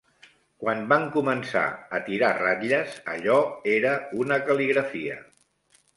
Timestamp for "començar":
1.15-1.61